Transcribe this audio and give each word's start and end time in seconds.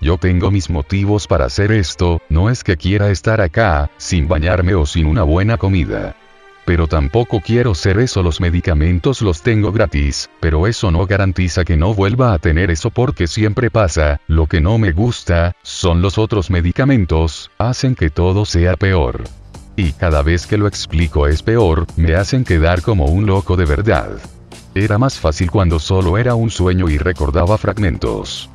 yo 0.00 0.16
tengo 0.18 0.50
mis 0.50 0.70
motivos 0.70 1.26
para 1.26 1.44
hacer 1.44 1.72
esto, 1.72 2.20
no 2.28 2.50
es 2.50 2.64
que 2.64 2.76
quiera 2.76 3.10
estar 3.10 3.40
acá, 3.40 3.90
sin 3.98 4.28
bañarme 4.28 4.74
o 4.74 4.86
sin 4.86 5.06
una 5.06 5.22
buena 5.22 5.56
comida. 5.56 6.16
Pero 6.64 6.86
tampoco 6.86 7.40
quiero 7.40 7.74
ser 7.74 7.98
eso, 7.98 8.22
los 8.22 8.40
medicamentos 8.40 9.22
los 9.22 9.42
tengo 9.42 9.72
gratis, 9.72 10.30
pero 10.40 10.66
eso 10.66 10.90
no 10.90 11.06
garantiza 11.06 11.64
que 11.64 11.76
no 11.76 11.94
vuelva 11.94 12.32
a 12.32 12.38
tener 12.38 12.70
eso 12.70 12.90
porque 12.90 13.26
siempre 13.26 13.70
pasa, 13.70 14.20
lo 14.26 14.46
que 14.46 14.60
no 14.60 14.78
me 14.78 14.92
gusta, 14.92 15.56
son 15.62 16.02
los 16.02 16.18
otros 16.18 16.50
medicamentos, 16.50 17.50
hacen 17.58 17.94
que 17.94 18.10
todo 18.10 18.44
sea 18.44 18.76
peor. 18.76 19.24
Y 19.76 19.92
cada 19.92 20.22
vez 20.22 20.46
que 20.46 20.58
lo 20.58 20.66
explico 20.66 21.26
es 21.26 21.42
peor, 21.42 21.86
me 21.96 22.14
hacen 22.14 22.44
quedar 22.44 22.82
como 22.82 23.06
un 23.06 23.26
loco 23.26 23.56
de 23.56 23.64
verdad. 23.64 24.10
Era 24.74 24.98
más 24.98 25.18
fácil 25.18 25.50
cuando 25.50 25.78
solo 25.78 26.18
era 26.18 26.34
un 26.34 26.50
sueño 26.50 26.88
y 26.88 26.98
recordaba 26.98 27.56
fragmentos. 27.58 28.49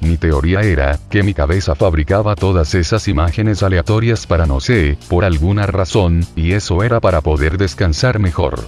Mi 0.00 0.16
teoría 0.16 0.62
era, 0.62 0.98
que 1.10 1.22
mi 1.22 1.34
cabeza 1.34 1.74
fabricaba 1.74 2.34
todas 2.34 2.74
esas 2.74 3.06
imágenes 3.06 3.62
aleatorias 3.62 4.26
para 4.26 4.46
no 4.46 4.60
sé, 4.60 4.96
por 5.08 5.24
alguna 5.24 5.66
razón, 5.66 6.26
y 6.36 6.52
eso 6.52 6.82
era 6.82 7.00
para 7.00 7.20
poder 7.20 7.58
descansar 7.58 8.18
mejor. 8.18 8.60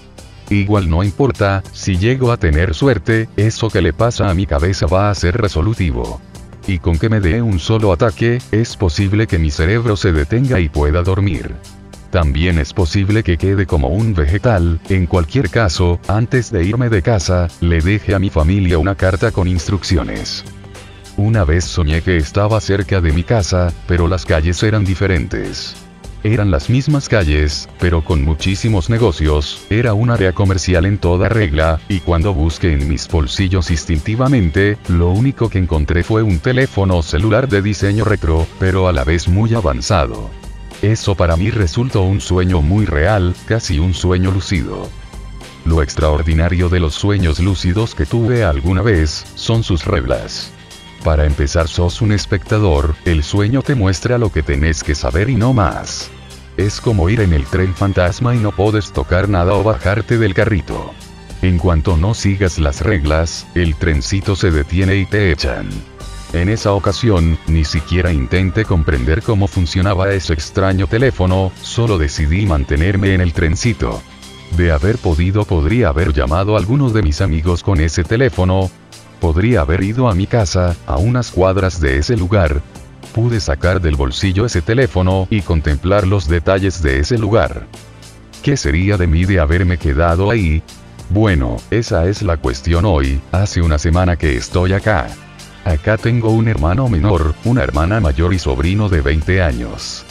Igual 0.50 0.90
no 0.90 1.02
importa, 1.02 1.62
si 1.72 1.96
llego 1.96 2.32
a 2.32 2.36
tener 2.36 2.74
suerte, 2.74 3.28
eso 3.36 3.70
que 3.70 3.80
le 3.80 3.94
pasa 3.94 4.28
a 4.28 4.34
mi 4.34 4.44
cabeza 4.44 4.86
va 4.86 5.10
a 5.10 5.14
ser 5.14 5.38
resolutivo. 5.38 6.20
Y 6.66 6.78
con 6.78 6.98
que 6.98 7.08
me 7.08 7.20
dé 7.20 7.40
un 7.40 7.58
solo 7.58 7.92
ataque, 7.92 8.38
es 8.50 8.76
posible 8.76 9.26
que 9.26 9.38
mi 9.38 9.50
cerebro 9.50 9.96
se 9.96 10.12
detenga 10.12 10.60
y 10.60 10.68
pueda 10.68 11.02
dormir. 11.02 11.54
También 12.10 12.58
es 12.58 12.74
posible 12.74 13.22
que 13.22 13.38
quede 13.38 13.66
como 13.66 13.88
un 13.88 14.12
vegetal, 14.12 14.78
en 14.90 15.06
cualquier 15.06 15.48
caso, 15.48 15.98
antes 16.06 16.52
de 16.52 16.62
irme 16.62 16.90
de 16.90 17.00
casa, 17.00 17.48
le 17.62 17.80
deje 17.80 18.14
a 18.14 18.18
mi 18.18 18.28
familia 18.28 18.76
una 18.76 18.94
carta 18.94 19.30
con 19.32 19.48
instrucciones. 19.48 20.44
Una 21.16 21.44
vez 21.44 21.64
soñé 21.64 22.00
que 22.00 22.16
estaba 22.16 22.60
cerca 22.60 23.02
de 23.02 23.12
mi 23.12 23.22
casa, 23.22 23.72
pero 23.86 24.08
las 24.08 24.24
calles 24.24 24.62
eran 24.62 24.84
diferentes. 24.84 25.76
Eran 26.24 26.50
las 26.50 26.70
mismas 26.70 27.08
calles, 27.08 27.68
pero 27.80 28.02
con 28.02 28.22
muchísimos 28.22 28.88
negocios, 28.88 29.66
era 29.68 29.92
un 29.92 30.08
área 30.10 30.32
comercial 30.32 30.86
en 30.86 30.96
toda 30.96 31.28
regla, 31.28 31.80
y 31.88 32.00
cuando 32.00 32.32
busqué 32.32 32.72
en 32.72 32.88
mis 32.88 33.08
bolsillos 33.08 33.70
instintivamente, 33.70 34.78
lo 34.88 35.10
único 35.10 35.50
que 35.50 35.58
encontré 35.58 36.02
fue 36.02 36.22
un 36.22 36.38
teléfono 36.38 37.02
celular 37.02 37.48
de 37.48 37.60
diseño 37.60 38.04
retro, 38.04 38.46
pero 38.58 38.88
a 38.88 38.92
la 38.92 39.04
vez 39.04 39.28
muy 39.28 39.52
avanzado. 39.54 40.30
Eso 40.80 41.14
para 41.14 41.36
mí 41.36 41.50
resultó 41.50 42.02
un 42.02 42.20
sueño 42.20 42.62
muy 42.62 42.86
real, 42.86 43.34
casi 43.46 43.78
un 43.80 43.92
sueño 43.92 44.30
lucido. 44.30 44.88
Lo 45.64 45.82
extraordinario 45.82 46.68
de 46.68 46.80
los 46.80 46.94
sueños 46.94 47.38
lúcidos 47.38 47.94
que 47.94 48.06
tuve 48.06 48.44
alguna 48.44 48.82
vez, 48.82 49.26
son 49.34 49.62
sus 49.62 49.84
reglas. 49.84 50.52
Para 51.04 51.26
empezar 51.26 51.66
sos 51.66 52.00
un 52.00 52.12
espectador, 52.12 52.94
el 53.04 53.24
sueño 53.24 53.62
te 53.62 53.74
muestra 53.74 54.18
lo 54.18 54.30
que 54.30 54.44
tenés 54.44 54.84
que 54.84 54.94
saber 54.94 55.30
y 55.30 55.34
no 55.34 55.52
más. 55.52 56.10
Es 56.56 56.80
como 56.80 57.08
ir 57.08 57.20
en 57.20 57.32
el 57.32 57.44
tren 57.44 57.74
fantasma 57.74 58.36
y 58.36 58.38
no 58.38 58.52
puedes 58.52 58.92
tocar 58.92 59.28
nada 59.28 59.54
o 59.54 59.64
bajarte 59.64 60.16
del 60.16 60.32
carrito. 60.32 60.92
En 61.40 61.58
cuanto 61.58 61.96
no 61.96 62.14
sigas 62.14 62.60
las 62.60 62.82
reglas, 62.82 63.48
el 63.56 63.74
trencito 63.74 64.36
se 64.36 64.52
detiene 64.52 64.94
y 64.96 65.06
te 65.06 65.32
echan. 65.32 65.68
En 66.34 66.48
esa 66.48 66.72
ocasión, 66.72 67.36
ni 67.48 67.64
siquiera 67.64 68.12
intenté 68.12 68.64
comprender 68.64 69.22
cómo 69.22 69.48
funcionaba 69.48 70.12
ese 70.12 70.34
extraño 70.34 70.86
teléfono, 70.86 71.50
solo 71.62 71.98
decidí 71.98 72.46
mantenerme 72.46 73.14
en 73.14 73.20
el 73.20 73.32
trencito. 73.32 74.00
De 74.56 74.70
haber 74.70 74.98
podido 74.98 75.44
podría 75.46 75.88
haber 75.88 76.12
llamado 76.12 76.54
a 76.54 76.60
alguno 76.60 76.90
de 76.90 77.02
mis 77.02 77.20
amigos 77.20 77.64
con 77.64 77.80
ese 77.80 78.04
teléfono, 78.04 78.70
Podría 79.22 79.60
haber 79.60 79.84
ido 79.84 80.08
a 80.08 80.16
mi 80.16 80.26
casa, 80.26 80.74
a 80.84 80.96
unas 80.96 81.30
cuadras 81.30 81.80
de 81.80 81.96
ese 81.96 82.16
lugar. 82.16 82.60
Pude 83.14 83.38
sacar 83.38 83.80
del 83.80 83.94
bolsillo 83.94 84.44
ese 84.44 84.62
teléfono 84.62 85.28
y 85.30 85.42
contemplar 85.42 86.08
los 86.08 86.26
detalles 86.26 86.82
de 86.82 86.98
ese 86.98 87.18
lugar. 87.18 87.68
¿Qué 88.42 88.56
sería 88.56 88.96
de 88.96 89.06
mí 89.06 89.24
de 89.24 89.38
haberme 89.38 89.78
quedado 89.78 90.28
ahí? 90.28 90.60
Bueno, 91.08 91.58
esa 91.70 92.06
es 92.06 92.22
la 92.22 92.36
cuestión 92.36 92.84
hoy, 92.84 93.20
hace 93.30 93.62
una 93.62 93.78
semana 93.78 94.16
que 94.16 94.36
estoy 94.36 94.72
acá. 94.72 95.06
Acá 95.64 95.98
tengo 95.98 96.30
un 96.30 96.48
hermano 96.48 96.88
menor, 96.88 97.36
una 97.44 97.62
hermana 97.62 98.00
mayor 98.00 98.34
y 98.34 98.40
sobrino 98.40 98.88
de 98.88 99.02
20 99.02 99.40
años. 99.40 100.04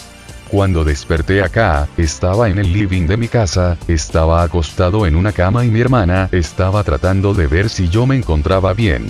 Cuando 0.51 0.83
desperté 0.83 1.41
acá, 1.41 1.87
estaba 1.95 2.49
en 2.49 2.59
el 2.59 2.73
living 2.73 3.07
de 3.07 3.15
mi 3.15 3.29
casa, 3.29 3.77
estaba 3.87 4.43
acostado 4.43 5.07
en 5.07 5.15
una 5.15 5.31
cama 5.31 5.63
y 5.63 5.71
mi 5.71 5.79
hermana 5.79 6.27
estaba 6.33 6.83
tratando 6.83 7.33
de 7.33 7.47
ver 7.47 7.69
si 7.69 7.87
yo 7.87 8.05
me 8.05 8.17
encontraba 8.17 8.73
bien. 8.73 9.05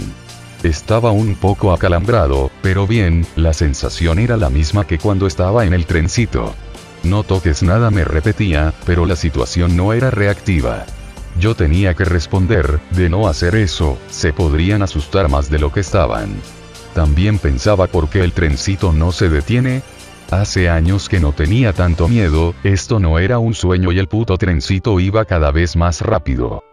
Estaba 0.62 1.10
un 1.10 1.34
poco 1.34 1.74
acalambrado, 1.74 2.52
pero 2.62 2.86
bien, 2.86 3.26
la 3.36 3.54
sensación 3.54 4.20
era 4.20 4.38
la 4.38 4.52
misma 4.52 4.86
que 4.86 5.00
cuando 5.00 5.26
estaba 5.26 5.66
en 5.66 5.74
el 5.74 5.88
trencito. 5.88 6.54
No 7.02 7.24
toques 7.24 7.64
nada 7.64 7.90
me 7.90 8.04
repetía, 8.04 8.72
pero 8.86 9.08
la 9.08 9.16
situación 9.16 9.76
no 9.76 9.94
era 9.94 10.12
reactiva. 10.12 10.86
Yo 11.40 11.56
tenía 11.56 11.96
que 11.96 12.06
responder, 12.06 12.80
de 12.92 13.10
no 13.10 13.28
hacer 13.28 13.56
eso, 13.56 13.98
se 14.12 14.32
podrían 14.32 14.84
asustar 14.84 15.28
más 15.28 15.50
de 15.50 15.58
lo 15.58 15.74
que 15.74 15.80
estaban. 15.80 16.36
También 16.94 17.40
pensaba 17.40 17.88
por 17.88 18.10
qué 18.10 18.22
el 18.24 18.32
trencito 18.32 18.94
no 18.94 19.12
se 19.12 19.30
detiene, 19.30 19.82
Hace 20.32 20.70
años 20.70 21.10
que 21.10 21.20
no 21.20 21.34
tenía 21.34 21.74
tanto 21.74 22.08
miedo, 22.08 22.56
esto 22.64 23.02
no 23.02 23.20
era 23.20 23.38
un 23.38 23.54
sueño 23.54 23.92
y 23.92 24.00
el 24.00 24.08
puto 24.08 24.38
trencito 24.38 24.98
iba 25.02 25.26
cada 25.26 25.52
vez 25.52 25.76
más 25.76 26.00
rápido. 26.00 26.64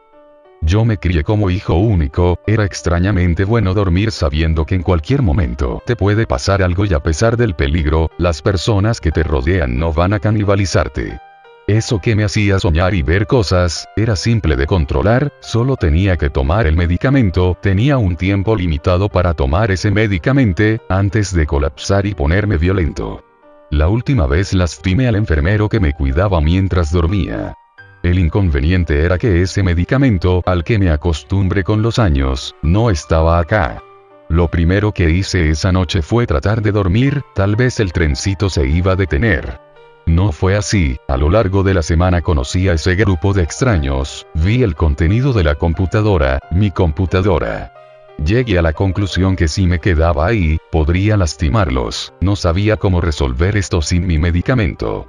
Yo 0.62 0.84
me 0.84 0.98
crié 0.98 1.24
como 1.24 1.50
hijo 1.50 1.74
único, 1.74 2.38
era 2.46 2.64
extrañamente 2.64 3.44
bueno 3.44 3.74
dormir 3.74 4.12
sabiendo 4.12 4.64
que 4.64 4.76
en 4.76 4.84
cualquier 4.84 5.22
momento 5.22 5.82
te 5.84 5.96
puede 5.96 6.24
pasar 6.24 6.62
algo 6.62 6.84
y 6.84 6.94
a 6.94 7.00
pesar 7.00 7.36
del 7.36 7.56
peligro, 7.56 8.12
las 8.16 8.42
personas 8.42 9.00
que 9.00 9.10
te 9.10 9.24
rodean 9.24 9.76
no 9.76 9.92
van 9.92 10.12
a 10.12 10.20
canibalizarte. 10.20 11.18
Eso 11.66 12.00
que 12.00 12.14
me 12.14 12.22
hacía 12.22 12.60
soñar 12.60 12.94
y 12.94 13.02
ver 13.02 13.26
cosas, 13.26 13.88
era 13.96 14.14
simple 14.14 14.54
de 14.54 14.68
controlar, 14.68 15.32
solo 15.40 15.74
tenía 15.74 16.16
que 16.16 16.30
tomar 16.30 16.68
el 16.68 16.76
medicamento, 16.76 17.58
tenía 17.60 17.98
un 17.98 18.14
tiempo 18.14 18.54
limitado 18.54 19.08
para 19.08 19.34
tomar 19.34 19.72
ese 19.72 19.90
medicamento, 19.90 20.62
antes 20.88 21.34
de 21.34 21.44
colapsar 21.44 22.06
y 22.06 22.14
ponerme 22.14 22.56
violento. 22.56 23.24
La 23.70 23.88
última 23.88 24.26
vez 24.26 24.54
lastimé 24.54 25.08
al 25.08 25.16
enfermero 25.16 25.68
que 25.68 25.78
me 25.78 25.92
cuidaba 25.92 26.40
mientras 26.40 26.90
dormía. 26.90 27.54
El 28.02 28.18
inconveniente 28.18 29.04
era 29.04 29.18
que 29.18 29.42
ese 29.42 29.62
medicamento, 29.62 30.42
al 30.46 30.64
que 30.64 30.78
me 30.78 30.90
acostumbré 30.90 31.64
con 31.64 31.82
los 31.82 31.98
años, 31.98 32.54
no 32.62 32.88
estaba 32.88 33.38
acá. 33.38 33.82
Lo 34.30 34.48
primero 34.48 34.92
que 34.92 35.10
hice 35.10 35.50
esa 35.50 35.70
noche 35.70 36.00
fue 36.00 36.26
tratar 36.26 36.62
de 36.62 36.72
dormir, 36.72 37.22
tal 37.34 37.56
vez 37.56 37.78
el 37.78 37.92
trencito 37.92 38.48
se 38.48 38.66
iba 38.66 38.92
a 38.92 38.96
detener. 38.96 39.60
No 40.06 40.32
fue 40.32 40.56
así, 40.56 40.96
a 41.06 41.18
lo 41.18 41.28
largo 41.28 41.62
de 41.62 41.74
la 41.74 41.82
semana 41.82 42.22
conocí 42.22 42.68
a 42.68 42.72
ese 42.72 42.94
grupo 42.94 43.34
de 43.34 43.42
extraños, 43.42 44.26
vi 44.32 44.62
el 44.62 44.76
contenido 44.76 45.34
de 45.34 45.44
la 45.44 45.56
computadora, 45.56 46.40
mi 46.50 46.70
computadora. 46.70 47.77
Llegué 48.24 48.58
a 48.58 48.62
la 48.62 48.72
conclusión 48.72 49.36
que 49.36 49.46
si 49.46 49.66
me 49.66 49.78
quedaba 49.78 50.26
ahí, 50.26 50.58
podría 50.72 51.16
lastimarlos, 51.16 52.12
no 52.20 52.34
sabía 52.34 52.76
cómo 52.76 53.00
resolver 53.00 53.56
esto 53.56 53.80
sin 53.80 54.06
mi 54.06 54.18
medicamento. 54.18 55.06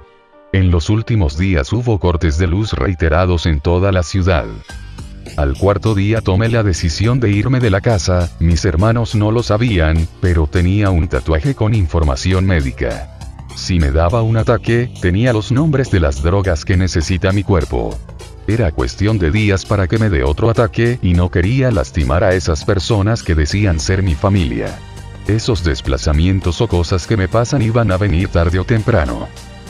En 0.52 0.70
los 0.70 0.90
últimos 0.90 1.36
días 1.36 1.72
hubo 1.72 1.98
cortes 1.98 2.38
de 2.38 2.46
luz 2.46 2.72
reiterados 2.72 3.46
en 3.46 3.60
toda 3.60 3.90
la 3.90 4.04
ciudad. 4.04 4.46
Al 5.36 5.56
cuarto 5.56 5.94
día 5.94 6.20
tomé 6.20 6.48
la 6.48 6.62
decisión 6.62 7.20
de 7.20 7.30
irme 7.30 7.60
de 7.60 7.70
la 7.70 7.80
casa, 7.80 8.30
mis 8.38 8.64
hermanos 8.64 9.14
no 9.14 9.32
lo 9.32 9.42
sabían, 9.42 10.08
pero 10.20 10.46
tenía 10.46 10.90
un 10.90 11.08
tatuaje 11.08 11.54
con 11.54 11.74
información 11.74 12.46
médica. 12.46 13.16
Si 13.56 13.78
me 13.78 13.90
daba 13.90 14.22
un 14.22 14.36
ataque, 14.36 14.92
tenía 15.02 15.32
los 15.32 15.52
nombres 15.52 15.90
de 15.90 16.00
las 16.00 16.22
drogas 16.22 16.64
que 16.64 16.76
necesita 16.76 17.32
mi 17.32 17.42
cuerpo. 17.42 17.98
Era 18.50 18.72
cuestión 18.72 19.16
de 19.20 19.30
días 19.30 19.64
para 19.64 19.86
que 19.86 19.96
me 19.96 20.10
dé 20.10 20.24
otro 20.24 20.50
ataque 20.50 20.98
y 21.02 21.12
no 21.14 21.30
quería 21.30 21.70
lastimar 21.70 22.24
a 22.24 22.34
esas 22.34 22.64
personas 22.64 23.22
que 23.22 23.36
decían 23.36 23.78
ser 23.78 24.02
mi 24.02 24.16
familia. 24.16 24.76
Esos 25.28 25.62
desplazamientos 25.62 26.60
o 26.60 26.66
cosas 26.66 27.06
que 27.06 27.16
me 27.16 27.28
pasan 27.28 27.62
iban 27.62 27.92
a 27.92 27.96
venir 27.96 28.26
tarde 28.26 28.58
o 28.58 28.64
temprano. 28.64 29.28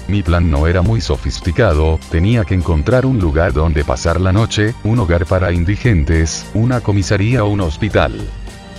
Mi 0.08 0.22
plan 0.22 0.50
no 0.50 0.66
era 0.66 0.81
muy 0.81 1.02
sofisticado, 1.02 2.00
tenía 2.10 2.46
que 2.46 2.54
encontrar 2.54 3.04
un 3.04 3.19
lugar 3.19 3.52
donde 3.52 3.84
pasar 3.84 4.19
la 4.19 4.32
noche, 4.32 4.75
un 4.82 4.99
hogar 4.99 5.26
para 5.26 5.52
indigentes, 5.52 6.46
una 6.54 6.81
comisaría 6.81 7.44
o 7.44 7.50
un 7.50 7.60
hospital. 7.60 8.19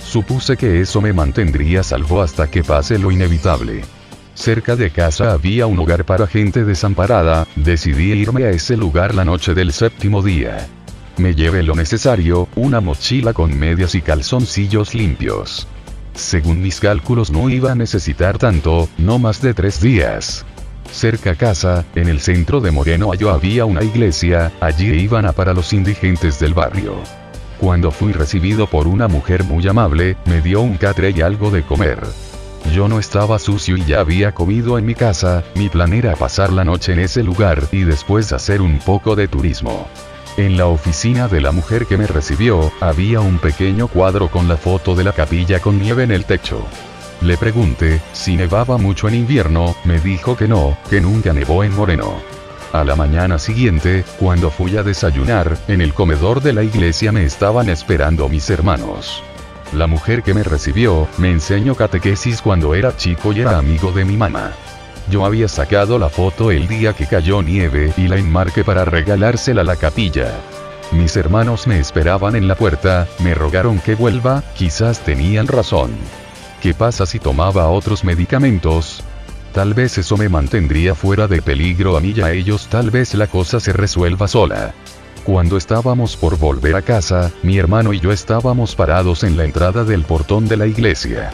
Supuse 0.04 0.56
que 0.56 0.80
eso 0.80 1.00
me 1.00 1.12
mantendría 1.12 1.84
salvo 1.84 2.22
hasta 2.22 2.50
que 2.50 2.64
pase 2.64 2.98
lo 2.98 3.12
inevitable. 3.12 3.82
Cerca 4.34 4.76
de 4.76 4.90
casa 4.90 5.32
había 5.32 5.66
un 5.66 5.78
hogar 5.78 6.04
para 6.04 6.26
gente 6.26 6.64
desamparada, 6.64 7.46
decidí 7.54 8.12
irme 8.12 8.44
a 8.44 8.50
ese 8.50 8.76
lugar 8.76 9.14
la 9.14 9.24
noche 9.24 9.54
del 9.54 9.72
séptimo 9.72 10.22
día. 10.22 10.66
Me 11.18 11.34
llevé 11.34 11.62
lo 11.62 11.74
necesario, 11.74 12.48
una 12.56 12.80
mochila 12.80 13.34
con 13.34 13.56
medias 13.58 13.94
y 13.94 14.00
calzoncillos 14.00 14.94
limpios. 14.94 15.66
Según 16.14 16.62
mis 16.62 16.80
cálculos 16.80 17.30
no 17.30 17.50
iba 17.50 17.72
a 17.72 17.74
necesitar 17.74 18.38
tanto, 18.38 18.88
no 18.98 19.18
más 19.18 19.42
de 19.42 19.54
tres 19.54 19.80
días. 19.80 20.44
Cerca 20.90 21.34
casa, 21.34 21.84
en 21.94 22.08
el 22.08 22.20
centro 22.20 22.60
de 22.60 22.70
Moreno 22.70 23.12
Ayo 23.12 23.30
había 23.30 23.64
una 23.64 23.82
iglesia, 23.82 24.52
allí 24.60 24.86
iban 24.86 25.26
a 25.26 25.32
para 25.32 25.54
los 25.54 25.72
indigentes 25.72 26.38
del 26.38 26.54
barrio. 26.54 26.96
Cuando 27.60 27.90
fui 27.90 28.12
recibido 28.12 28.66
por 28.66 28.86
una 28.86 29.08
mujer 29.08 29.44
muy 29.44 29.66
amable, 29.68 30.16
me 30.24 30.40
dio 30.40 30.60
un 30.62 30.76
catre 30.76 31.10
y 31.10 31.20
algo 31.20 31.50
de 31.50 31.62
comer. 31.62 32.00
Yo 32.70 32.88
no 32.88 32.98
estaba 32.98 33.38
sucio 33.38 33.76
y 33.76 33.84
ya 33.84 34.00
había 34.00 34.32
comido 34.32 34.78
en 34.78 34.86
mi 34.86 34.94
casa, 34.94 35.42
mi 35.54 35.68
plan 35.68 35.92
era 35.92 36.14
pasar 36.16 36.52
la 36.52 36.64
noche 36.64 36.92
en 36.92 37.00
ese 37.00 37.22
lugar 37.22 37.64
y 37.72 37.82
después 37.82 38.32
hacer 38.32 38.62
un 38.62 38.78
poco 38.78 39.16
de 39.16 39.28
turismo. 39.28 39.88
En 40.38 40.56
la 40.56 40.66
oficina 40.66 41.28
de 41.28 41.42
la 41.42 41.52
mujer 41.52 41.86
que 41.86 41.98
me 41.98 42.06
recibió, 42.06 42.72
había 42.80 43.20
un 43.20 43.38
pequeño 43.38 43.88
cuadro 43.88 44.30
con 44.30 44.48
la 44.48 44.56
foto 44.56 44.94
de 44.94 45.04
la 45.04 45.12
capilla 45.12 45.60
con 45.60 45.78
nieve 45.78 46.04
en 46.04 46.12
el 46.12 46.24
techo. 46.24 46.64
Le 47.20 47.36
pregunté, 47.36 48.00
si 48.12 48.36
nevaba 48.36 48.78
mucho 48.78 49.08
en 49.08 49.14
invierno, 49.14 49.76
me 49.84 50.00
dijo 50.00 50.36
que 50.36 50.48
no, 50.48 50.78
que 50.88 51.00
nunca 51.00 51.34
nevó 51.34 51.64
en 51.64 51.74
Moreno. 51.76 52.14
A 52.72 52.84
la 52.84 52.96
mañana 52.96 53.38
siguiente, 53.38 54.04
cuando 54.18 54.50
fui 54.50 54.78
a 54.78 54.82
desayunar, 54.82 55.58
en 55.68 55.82
el 55.82 55.92
comedor 55.92 56.40
de 56.40 56.54
la 56.54 56.62
iglesia 56.62 57.12
me 57.12 57.24
estaban 57.24 57.68
esperando 57.68 58.30
mis 58.30 58.48
hermanos. 58.48 59.22
La 59.72 59.86
mujer 59.86 60.22
que 60.22 60.34
me 60.34 60.42
recibió, 60.42 61.08
me 61.16 61.30
enseñó 61.30 61.74
catequesis 61.74 62.42
cuando 62.42 62.74
era 62.74 62.94
chico 62.96 63.32
y 63.32 63.40
era 63.40 63.56
amigo 63.56 63.90
de 63.90 64.04
mi 64.04 64.18
mamá. 64.18 64.52
Yo 65.10 65.24
había 65.24 65.48
sacado 65.48 65.98
la 65.98 66.10
foto 66.10 66.50
el 66.50 66.68
día 66.68 66.92
que 66.92 67.06
cayó 67.06 67.42
nieve 67.42 67.92
y 67.96 68.06
la 68.06 68.16
enmarqué 68.16 68.64
para 68.64 68.84
regalársela 68.84 69.62
a 69.62 69.64
la 69.64 69.76
capilla. 69.76 70.30
Mis 70.92 71.16
hermanos 71.16 71.66
me 71.66 71.78
esperaban 71.78 72.36
en 72.36 72.48
la 72.48 72.54
puerta, 72.54 73.08
me 73.20 73.34
rogaron 73.34 73.78
que 73.80 73.94
vuelva, 73.94 74.42
quizás 74.54 75.00
tenían 75.00 75.46
razón. 75.46 75.92
¿Qué 76.60 76.74
pasa 76.74 77.06
si 77.06 77.18
tomaba 77.18 77.68
otros 77.68 78.04
medicamentos? 78.04 79.02
Tal 79.54 79.72
vez 79.72 79.96
eso 79.96 80.18
me 80.18 80.28
mantendría 80.28 80.94
fuera 80.94 81.28
de 81.28 81.40
peligro 81.40 81.96
a 81.96 82.00
mí 82.00 82.12
y 82.14 82.20
a 82.20 82.30
ellos, 82.30 82.68
tal 82.68 82.90
vez 82.90 83.14
la 83.14 83.26
cosa 83.26 83.58
se 83.58 83.72
resuelva 83.72 84.28
sola. 84.28 84.74
Cuando 85.24 85.56
estábamos 85.56 86.16
por 86.16 86.36
volver 86.36 86.74
a 86.74 86.82
casa, 86.82 87.30
mi 87.44 87.56
hermano 87.56 87.92
y 87.92 88.00
yo 88.00 88.10
estábamos 88.10 88.74
parados 88.74 89.22
en 89.22 89.36
la 89.36 89.44
entrada 89.44 89.84
del 89.84 90.02
portón 90.02 90.48
de 90.48 90.56
la 90.56 90.66
iglesia. 90.66 91.30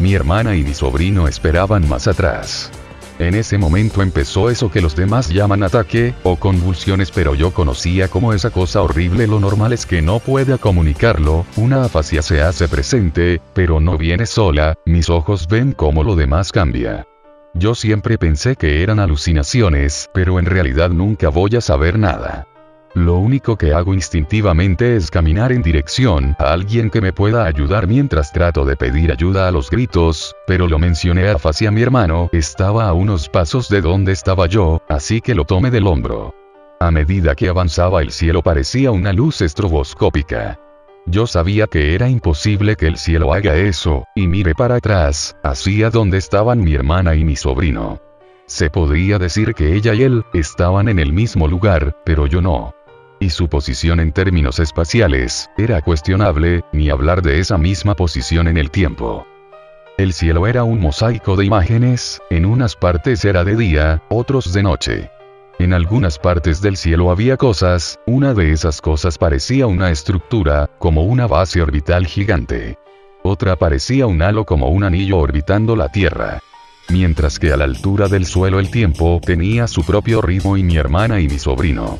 Mi 0.00 0.12
hermana 0.14 0.56
y 0.56 0.64
mi 0.64 0.74
sobrino 0.74 1.28
esperaban 1.28 1.88
más 1.88 2.08
atrás. 2.08 2.72
En 3.20 3.36
ese 3.36 3.56
momento 3.56 4.02
empezó 4.02 4.50
eso 4.50 4.72
que 4.72 4.80
los 4.80 4.96
demás 4.96 5.28
llaman 5.28 5.62
ataque, 5.62 6.14
o 6.24 6.34
convulsiones 6.34 7.12
pero 7.12 7.36
yo 7.36 7.52
conocía 7.52 8.08
como 8.08 8.32
esa 8.32 8.50
cosa 8.50 8.82
horrible 8.82 9.28
lo 9.28 9.38
normal 9.38 9.72
es 9.72 9.86
que 9.86 10.02
no 10.02 10.18
pueda 10.18 10.58
comunicarlo, 10.58 11.46
una 11.56 11.84
afasia 11.84 12.22
se 12.22 12.42
hace 12.42 12.66
presente, 12.66 13.40
pero 13.54 13.78
no 13.78 13.96
viene 13.96 14.26
sola, 14.26 14.74
mis 14.84 15.10
ojos 15.10 15.46
ven 15.46 15.72
cómo 15.72 16.02
lo 16.02 16.16
demás 16.16 16.50
cambia. 16.50 17.06
Yo 17.54 17.76
siempre 17.76 18.18
pensé 18.18 18.56
que 18.56 18.82
eran 18.82 18.98
alucinaciones, 18.98 20.10
pero 20.12 20.40
en 20.40 20.46
realidad 20.46 20.90
nunca 20.90 21.28
voy 21.28 21.54
a 21.54 21.60
saber 21.60 22.00
nada. 22.00 22.47
Lo 22.94 23.18
único 23.18 23.56
que 23.56 23.74
hago 23.74 23.92
instintivamente 23.92 24.96
es 24.96 25.10
caminar 25.10 25.52
en 25.52 25.62
dirección 25.62 26.34
a 26.38 26.52
alguien 26.52 26.88
que 26.88 27.02
me 27.02 27.12
pueda 27.12 27.44
ayudar 27.44 27.86
mientras 27.86 28.32
trato 28.32 28.64
de 28.64 28.76
pedir 28.76 29.12
ayuda 29.12 29.46
a 29.46 29.50
los 29.50 29.70
gritos, 29.70 30.34
pero 30.46 30.66
lo 30.66 30.78
mencioné 30.78 31.28
a 31.28 31.36
a 31.36 31.70
mi 31.70 31.82
hermano, 31.82 32.30
estaba 32.32 32.88
a 32.88 32.92
unos 32.94 33.28
pasos 33.28 33.68
de 33.68 33.82
donde 33.82 34.12
estaba 34.12 34.46
yo, 34.46 34.82
así 34.88 35.20
que 35.20 35.34
lo 35.34 35.44
tomé 35.44 35.70
del 35.70 35.86
hombro. 35.86 36.34
A 36.80 36.90
medida 36.90 37.34
que 37.34 37.48
avanzaba 37.48 38.02
el 38.02 38.10
cielo 38.10 38.42
parecía 38.42 38.90
una 38.90 39.12
luz 39.12 39.42
estroboscópica. 39.42 40.58
Yo 41.06 41.26
sabía 41.26 41.66
que 41.66 41.94
era 41.94 42.08
imposible 42.08 42.76
que 42.76 42.86
el 42.86 42.96
cielo 42.96 43.32
haga 43.32 43.56
eso, 43.56 44.04
y 44.14 44.26
miré 44.26 44.54
para 44.54 44.76
atrás, 44.76 45.36
hacia 45.42 45.90
donde 45.90 46.18
estaban 46.18 46.60
mi 46.60 46.74
hermana 46.74 47.14
y 47.14 47.24
mi 47.24 47.36
sobrino. 47.36 48.00
Se 48.46 48.70
podría 48.70 49.18
decir 49.18 49.54
que 49.54 49.74
ella 49.74 49.92
y 49.92 50.04
él 50.04 50.24
estaban 50.32 50.88
en 50.88 50.98
el 50.98 51.12
mismo 51.12 51.48
lugar, 51.48 51.96
pero 52.04 52.26
yo 52.26 52.40
no 52.40 52.74
y 53.20 53.30
su 53.30 53.48
posición 53.48 54.00
en 54.00 54.12
términos 54.12 54.58
espaciales, 54.58 55.50
era 55.56 55.80
cuestionable, 55.82 56.64
ni 56.72 56.90
hablar 56.90 57.22
de 57.22 57.40
esa 57.40 57.58
misma 57.58 57.94
posición 57.94 58.48
en 58.48 58.56
el 58.56 58.70
tiempo. 58.70 59.26
El 59.96 60.12
cielo 60.12 60.46
era 60.46 60.62
un 60.62 60.80
mosaico 60.80 61.34
de 61.36 61.44
imágenes, 61.44 62.20
en 62.30 62.46
unas 62.46 62.76
partes 62.76 63.24
era 63.24 63.44
de 63.44 63.56
día, 63.56 64.02
otros 64.08 64.52
de 64.52 64.62
noche. 64.62 65.10
En 65.58 65.72
algunas 65.72 66.20
partes 66.20 66.62
del 66.62 66.76
cielo 66.76 67.10
había 67.10 67.36
cosas, 67.36 67.98
una 68.06 68.32
de 68.32 68.52
esas 68.52 68.80
cosas 68.80 69.18
parecía 69.18 69.66
una 69.66 69.90
estructura, 69.90 70.70
como 70.78 71.02
una 71.02 71.26
base 71.26 71.60
orbital 71.60 72.06
gigante. 72.06 72.78
Otra 73.24 73.56
parecía 73.56 74.06
un 74.06 74.22
halo 74.22 74.44
como 74.46 74.68
un 74.68 74.84
anillo 74.84 75.18
orbitando 75.18 75.74
la 75.74 75.88
Tierra. 75.88 76.38
Mientras 76.90 77.40
que 77.40 77.52
a 77.52 77.56
la 77.56 77.64
altura 77.64 78.06
del 78.06 78.24
suelo 78.24 78.60
el 78.60 78.70
tiempo 78.70 79.20
tenía 79.24 79.66
su 79.66 79.84
propio 79.84 80.22
ritmo 80.22 80.56
y 80.56 80.62
mi 80.62 80.76
hermana 80.76 81.20
y 81.20 81.28
mi 81.28 81.40
sobrino. 81.40 81.98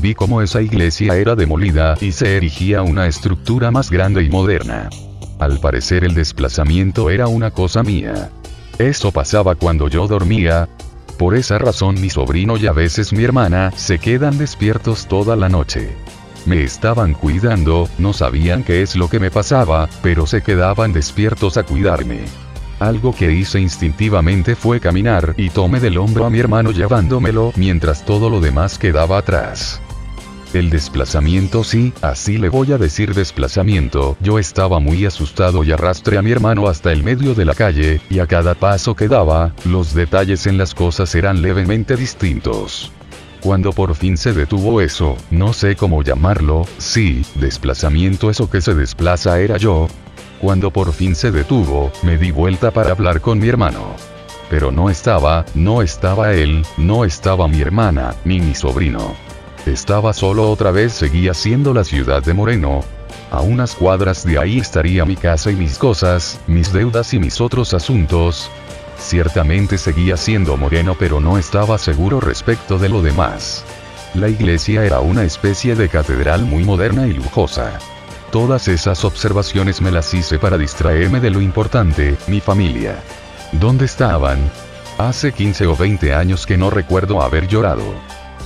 Vi 0.00 0.14
cómo 0.14 0.42
esa 0.42 0.60
iglesia 0.60 1.16
era 1.16 1.34
demolida 1.34 1.96
y 2.00 2.12
se 2.12 2.36
erigía 2.36 2.82
una 2.82 3.06
estructura 3.06 3.70
más 3.70 3.90
grande 3.90 4.22
y 4.22 4.28
moderna. 4.28 4.90
Al 5.38 5.60
parecer 5.60 6.04
el 6.04 6.14
desplazamiento 6.14 7.10
era 7.10 7.26
una 7.28 7.50
cosa 7.50 7.82
mía. 7.82 8.30
Eso 8.78 9.12
pasaba 9.12 9.54
cuando 9.54 9.88
yo 9.88 10.06
dormía. 10.08 10.68
Por 11.18 11.36
esa 11.36 11.58
razón 11.58 12.00
mi 12.00 12.10
sobrino 12.10 12.56
y 12.56 12.66
a 12.66 12.72
veces 12.72 13.12
mi 13.12 13.22
hermana 13.22 13.72
se 13.76 13.98
quedan 13.98 14.36
despiertos 14.36 15.06
toda 15.06 15.36
la 15.36 15.48
noche. 15.48 15.90
Me 16.44 16.62
estaban 16.62 17.14
cuidando, 17.14 17.88
no 17.98 18.12
sabían 18.12 18.64
qué 18.64 18.82
es 18.82 18.96
lo 18.96 19.08
que 19.08 19.20
me 19.20 19.30
pasaba, 19.30 19.88
pero 20.02 20.26
se 20.26 20.42
quedaban 20.42 20.92
despiertos 20.92 21.56
a 21.56 21.62
cuidarme. 21.62 22.20
Algo 22.80 23.14
que 23.14 23.32
hice 23.32 23.60
instintivamente 23.60 24.56
fue 24.56 24.80
caminar 24.80 25.34
y 25.36 25.48
tomé 25.50 25.80
del 25.80 25.96
hombro 25.96 26.26
a 26.26 26.30
mi 26.30 26.40
hermano 26.40 26.72
llevándomelo 26.72 27.52
mientras 27.56 28.04
todo 28.04 28.28
lo 28.28 28.40
demás 28.40 28.78
quedaba 28.78 29.18
atrás. 29.18 29.80
El 30.54 30.70
desplazamiento 30.70 31.64
sí, 31.64 31.92
así 32.00 32.38
le 32.38 32.48
voy 32.48 32.70
a 32.70 32.78
decir 32.78 33.12
desplazamiento. 33.12 34.16
Yo 34.20 34.38
estaba 34.38 34.78
muy 34.78 35.04
asustado 35.04 35.64
y 35.64 35.72
arrastré 35.72 36.16
a 36.16 36.22
mi 36.22 36.30
hermano 36.30 36.68
hasta 36.68 36.92
el 36.92 37.02
medio 37.02 37.34
de 37.34 37.44
la 37.44 37.56
calle, 37.56 38.00
y 38.08 38.20
a 38.20 38.28
cada 38.28 38.54
paso 38.54 38.94
que 38.94 39.08
daba, 39.08 39.52
los 39.64 39.94
detalles 39.94 40.46
en 40.46 40.56
las 40.56 40.72
cosas 40.72 41.12
eran 41.16 41.42
levemente 41.42 41.96
distintos. 41.96 42.92
Cuando 43.40 43.72
por 43.72 43.96
fin 43.96 44.16
se 44.16 44.32
detuvo 44.32 44.80
eso, 44.80 45.16
no 45.32 45.52
sé 45.52 45.74
cómo 45.74 46.04
llamarlo, 46.04 46.68
sí, 46.78 47.26
desplazamiento 47.34 48.30
eso 48.30 48.48
que 48.48 48.60
se 48.60 48.76
desplaza 48.76 49.40
era 49.40 49.56
yo. 49.56 49.88
Cuando 50.40 50.70
por 50.70 50.92
fin 50.92 51.16
se 51.16 51.32
detuvo, 51.32 51.90
me 52.04 52.16
di 52.16 52.30
vuelta 52.30 52.70
para 52.70 52.92
hablar 52.92 53.20
con 53.20 53.40
mi 53.40 53.48
hermano. 53.48 53.96
Pero 54.48 54.70
no 54.70 54.88
estaba, 54.88 55.46
no 55.56 55.82
estaba 55.82 56.32
él, 56.32 56.64
no 56.76 57.04
estaba 57.04 57.48
mi 57.48 57.60
hermana, 57.60 58.14
ni 58.24 58.38
mi 58.38 58.54
sobrino. 58.54 59.33
Estaba 59.66 60.12
solo 60.12 60.50
otra 60.50 60.72
vez 60.72 60.92
seguía 60.92 61.32
siendo 61.32 61.72
la 61.72 61.84
ciudad 61.84 62.22
de 62.22 62.34
Moreno. 62.34 62.82
A 63.30 63.40
unas 63.40 63.74
cuadras 63.74 64.22
de 64.22 64.38
ahí 64.38 64.58
estaría 64.58 65.06
mi 65.06 65.16
casa 65.16 65.50
y 65.50 65.56
mis 65.56 65.78
cosas, 65.78 66.38
mis 66.46 66.70
deudas 66.70 67.14
y 67.14 67.18
mis 67.18 67.40
otros 67.40 67.72
asuntos. 67.72 68.50
Ciertamente 68.98 69.78
seguía 69.78 70.18
siendo 70.18 70.58
Moreno 70.58 70.96
pero 70.98 71.18
no 71.18 71.38
estaba 71.38 71.78
seguro 71.78 72.20
respecto 72.20 72.78
de 72.78 72.90
lo 72.90 73.00
demás. 73.00 73.64
La 74.12 74.28
iglesia 74.28 74.84
era 74.84 75.00
una 75.00 75.24
especie 75.24 75.74
de 75.74 75.88
catedral 75.88 76.44
muy 76.44 76.62
moderna 76.62 77.06
y 77.06 77.14
lujosa. 77.14 77.78
Todas 78.30 78.68
esas 78.68 79.02
observaciones 79.02 79.80
me 79.80 79.90
las 79.90 80.12
hice 80.12 80.38
para 80.38 80.58
distraerme 80.58 81.20
de 81.20 81.30
lo 81.30 81.40
importante, 81.40 82.16
mi 82.26 82.40
familia. 82.40 82.96
¿Dónde 83.52 83.86
estaban? 83.86 84.38
Hace 84.98 85.32
15 85.32 85.66
o 85.68 85.74
20 85.74 86.12
años 86.12 86.44
que 86.44 86.58
no 86.58 86.68
recuerdo 86.68 87.22
haber 87.22 87.48
llorado 87.48 87.94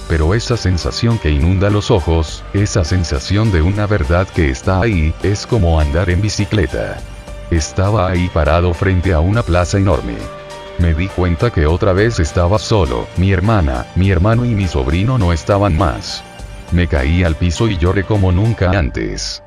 pero 0.09 0.35
esa 0.35 0.57
sensación 0.57 1.19
que 1.19 1.31
inunda 1.31 1.69
los 1.69 1.91
ojos, 1.91 2.43
esa 2.55 2.83
sensación 2.83 3.53
de 3.53 3.63
una 3.63 3.87
verdad 3.87 4.27
que 4.27 4.51
está 4.51 4.81
ahí, 4.81 5.15
es 5.23 5.47
como 5.47 5.79
andar 5.79 6.09
en 6.09 6.23
bicicleta. 6.23 6.97
Estaba 7.51 8.09
ahí 8.09 8.31
parado 8.33 8.73
frente 8.75 9.13
a 9.13 9.21
una 9.21 9.43
plaza 9.43 9.79
enorme. 9.79 10.17
Me 10.79 10.95
di 10.95 11.09
cuenta 11.09 11.51
que 11.51 11.67
otra 11.67 11.93
vez 11.93 12.21
estaba 12.21 12.59
solo, 12.59 13.07
mi 13.17 13.33
hermana, 13.33 13.87
mi 13.97 14.11
hermano 14.11 14.45
y 14.45 14.55
mi 14.55 14.67
sobrino 14.67 15.19
no 15.19 15.33
estaban 15.33 15.77
más. 15.77 16.25
Me 16.73 16.87
caí 16.87 17.25
al 17.25 17.35
piso 17.35 17.69
y 17.69 17.77
lloré 17.77 18.05
como 18.05 18.33
nunca 18.33 18.71
antes. 18.71 19.43